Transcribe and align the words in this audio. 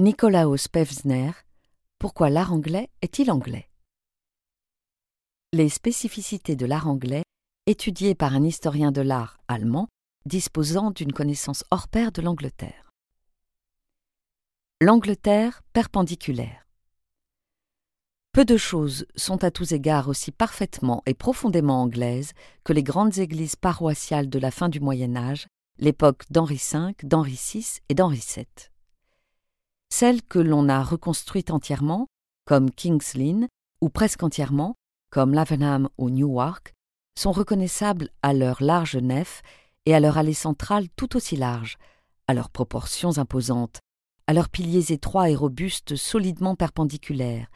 Nicolaus 0.00 0.66
Pevsner 0.66 1.30
Pourquoi 2.00 2.28
l'art 2.28 2.52
anglais 2.52 2.90
est-il 3.00 3.30
anglais? 3.30 3.70
Les 5.52 5.68
spécificités 5.68 6.56
de 6.56 6.66
l'art 6.66 6.88
anglais, 6.88 7.22
étudiées 7.66 8.16
par 8.16 8.34
un 8.34 8.42
historien 8.42 8.90
de 8.90 9.02
l'art 9.02 9.38
allemand 9.46 9.86
disposant 10.26 10.90
d'une 10.90 11.12
connaissance 11.12 11.62
hors 11.70 11.86
pair 11.86 12.10
de 12.10 12.22
l'Angleterre. 12.22 12.90
L'Angleterre 14.80 15.62
perpendiculaire. 15.72 16.66
Peu 18.32 18.44
de 18.44 18.56
choses 18.56 19.06
sont 19.14 19.44
à 19.44 19.52
tous 19.52 19.70
égards 19.70 20.08
aussi 20.08 20.32
parfaitement 20.32 21.04
et 21.06 21.14
profondément 21.14 21.80
anglaises 21.80 22.32
que 22.64 22.72
les 22.72 22.82
grandes 22.82 23.18
églises 23.18 23.54
paroissiales 23.54 24.28
de 24.28 24.40
la 24.40 24.50
fin 24.50 24.68
du 24.68 24.80
Moyen 24.80 25.14
Âge, 25.14 25.46
l'époque 25.78 26.24
d'Henri 26.32 26.60
V, 26.72 26.94
d'Henri 27.04 27.40
VI 27.40 27.78
et 27.88 27.94
d'Henri 27.94 28.24
VII. 28.34 28.73
Celles 29.96 30.22
que 30.22 30.40
l'on 30.40 30.68
a 30.68 30.82
reconstruites 30.82 31.52
entièrement, 31.52 32.08
comme 32.46 32.72
King's 32.72 33.14
Lynn, 33.14 33.46
ou 33.80 33.90
presque 33.90 34.24
entièrement, 34.24 34.74
comme 35.12 35.32
Lavenham 35.32 35.88
ou 35.98 36.10
Newark, 36.10 36.72
sont 37.16 37.30
reconnaissables 37.30 38.08
à 38.20 38.32
leur 38.32 38.60
large 38.60 38.96
nef 38.96 39.42
et 39.86 39.94
à 39.94 40.00
leur 40.00 40.18
allée 40.18 40.34
centrale 40.34 40.88
tout 40.96 41.14
aussi 41.14 41.36
large, 41.36 41.76
à 42.26 42.34
leurs 42.34 42.50
proportions 42.50 43.18
imposantes, 43.18 43.78
à 44.26 44.32
leurs 44.32 44.48
piliers 44.48 44.90
étroits 44.90 45.30
et 45.30 45.36
robustes 45.36 45.94
solidement 45.94 46.56
perpendiculaires, 46.56 47.46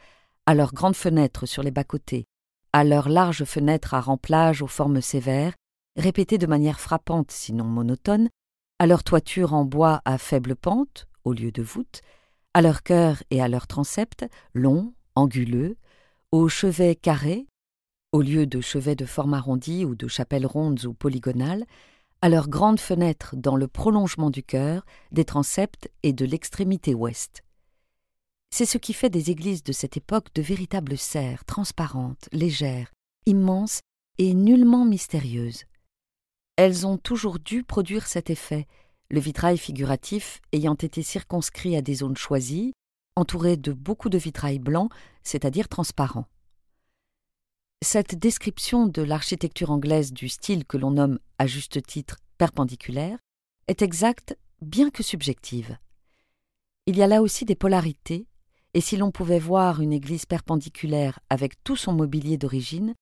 à 0.45 0.55
leurs 0.55 0.73
grandes 0.73 0.95
fenêtres 0.95 1.45
sur 1.45 1.61
les 1.61 1.71
bas-côtés, 1.71 2.23
à 2.71 2.85
leurs 2.85 3.09
larges 3.09 3.43
fenêtres 3.43 3.95
à 3.95 3.99
remplage 3.99 4.61
aux 4.61 4.67
formes 4.67 5.01
sévères, 5.01 5.55
répétées 5.97 6.37
de 6.37 6.47
manière 6.47 6.79
frappante 6.79 7.31
sinon 7.31 7.65
monotone, 7.65 8.29
à 8.79 8.87
leurs 8.87 9.03
toitures 9.03 9.53
en 9.53 9.65
bois 9.65 10.01
à 10.05 10.17
faible 10.17 10.55
pente, 10.55 11.05
au 11.25 11.33
lieu 11.33 11.51
de 11.51 11.61
voûtes, 11.61 12.01
à 12.53 12.61
leur 12.61 12.83
cœur 12.83 13.21
et 13.29 13.41
à 13.41 13.47
leur 13.47 13.67
transept, 13.67 14.25
longs, 14.53 14.93
anguleux, 15.15 15.77
aux 16.31 16.49
chevets 16.49 16.95
carrés, 16.95 17.47
au 18.11 18.21
lieu 18.21 18.47
de 18.47 18.61
chevets 18.61 18.95
de 18.95 19.05
forme 19.05 19.33
arrondie 19.33 19.85
ou 19.85 19.95
de 19.95 20.07
chapelles 20.07 20.45
rondes 20.45 20.85
ou 20.85 20.93
polygonales, 20.93 21.65
à 22.21 22.29
leurs 22.29 22.49
grandes 22.49 22.79
fenêtres 22.79 23.35
dans 23.35 23.55
le 23.55 23.67
prolongement 23.67 24.29
du 24.29 24.43
chœur, 24.43 24.85
des 25.11 25.25
transepts 25.25 25.89
et 26.03 26.11
de 26.11 26.25
l'extrémité 26.25 26.93
ouest. 26.93 27.43
C'est 28.51 28.65
ce 28.65 28.77
qui 28.77 28.93
fait 28.93 29.09
des 29.09 29.29
églises 29.29 29.63
de 29.63 29.71
cette 29.71 29.95
époque 29.95 30.33
de 30.33 30.41
véritables 30.41 30.97
serres, 30.97 31.45
transparentes, 31.45 32.27
légères, 32.31 32.91
immenses 33.25 33.81
et 34.17 34.33
nullement 34.33 34.85
mystérieuses. 34.85 35.65
Elles 36.57 36.85
ont 36.85 36.97
toujours 36.97 37.39
dû 37.39 37.63
produire 37.63 38.07
cet 38.07 38.29
effet, 38.29 38.67
le 39.09 39.19
vitrail 39.19 39.57
figuratif 39.57 40.39
ayant 40.51 40.75
été 40.75 41.01
circonscrit 41.01 41.75
à 41.75 41.81
des 41.81 41.95
zones 41.95 42.17
choisies, 42.17 42.73
entouré 43.15 43.57
de 43.57 43.73
beaucoup 43.73 44.09
de 44.09 44.17
vitrail 44.17 44.59
blanc, 44.59 44.89
c'est-à-dire 45.23 45.67
transparent. 45.67 46.25
Cette 47.81 48.15
description 48.15 48.87
de 48.87 49.01
l'architecture 49.01 49.71
anglaise 49.71 50.13
du 50.13 50.29
style 50.29 50.65
que 50.65 50.77
l'on 50.77 50.91
nomme 50.91 51.19
à 51.37 51.47
juste 51.47 51.81
titre 51.85 52.17
perpendiculaire 52.37 53.17
est 53.67 53.81
exacte 53.81 54.37
bien 54.61 54.89
que 54.89 55.03
subjective. 55.03 55.77
Il 56.85 56.97
y 56.97 57.01
a 57.01 57.07
là 57.07 57.21
aussi 57.21 57.45
des 57.45 57.55
polarités, 57.55 58.27
et 58.73 58.81
si 58.81 58.97
l'on 58.97 59.11
pouvait 59.11 59.39
voir 59.39 59.81
une 59.81 59.93
église 59.93 60.25
perpendiculaire 60.25 61.19
avec 61.29 61.63
tout 61.63 61.75
son 61.75 61.93
mobilier 61.93 62.37
d'origine, 62.37 62.93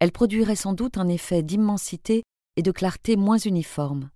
elle 0.00 0.12
produirait 0.12 0.56
sans 0.56 0.74
doute 0.74 0.98
un 0.98 1.08
effet 1.08 1.42
d'immensité 1.42 2.22
et 2.56 2.62
de 2.62 2.72
clarté 2.72 3.16
moins 3.16 3.38
uniforme 3.38 4.10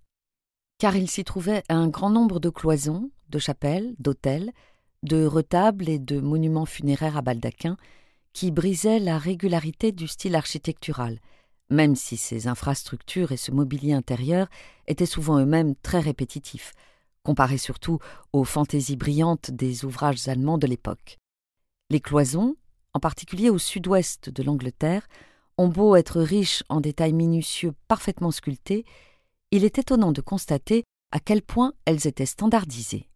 car 0.81 0.95
il 0.95 1.07
s'y 1.07 1.23
trouvait 1.23 1.61
un 1.69 1.87
grand 1.89 2.09
nombre 2.09 2.39
de 2.39 2.49
cloisons, 2.49 3.11
de 3.29 3.37
chapelles, 3.37 3.93
d'hôtels, 3.99 4.51
de 5.03 5.27
retables 5.27 5.87
et 5.87 5.99
de 5.99 6.19
monuments 6.19 6.65
funéraires 6.65 7.17
à 7.17 7.21
baldaquin 7.21 7.77
qui 8.33 8.49
brisaient 8.49 8.97
la 8.97 9.19
régularité 9.19 9.91
du 9.91 10.07
style 10.07 10.35
architectural, 10.35 11.19
même 11.69 11.95
si 11.95 12.17
ces 12.17 12.47
infrastructures 12.47 13.31
et 13.31 13.37
ce 13.37 13.51
mobilier 13.51 13.93
intérieur 13.93 14.47
étaient 14.87 15.05
souvent 15.05 15.37
eux-mêmes 15.37 15.75
très 15.83 15.99
répétitifs, 15.99 16.73
comparés 17.21 17.59
surtout 17.59 17.99
aux 18.33 18.43
fantaisies 18.43 18.97
brillantes 18.97 19.51
des 19.51 19.85
ouvrages 19.85 20.27
allemands 20.27 20.57
de 20.57 20.65
l'époque. 20.65 21.19
Les 21.91 21.99
cloisons, 21.99 22.55
en 22.95 22.99
particulier 22.99 23.51
au 23.51 23.59
sud-ouest 23.59 24.31
de 24.31 24.41
l'Angleterre, 24.41 25.07
ont 25.59 25.67
beau 25.67 25.95
être 25.95 26.19
riches 26.21 26.63
en 26.69 26.81
détails 26.81 27.13
minutieux 27.13 27.75
parfaitement 27.87 28.31
sculptés, 28.31 28.83
il 29.51 29.65
est 29.65 29.77
étonnant 29.77 30.13
de 30.13 30.21
constater 30.21 30.85
à 31.11 31.19
quel 31.19 31.41
point 31.41 31.73
elles 31.85 32.07
étaient 32.07 32.25
standardisées. 32.25 33.09